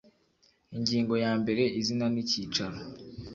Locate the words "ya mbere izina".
1.23-2.05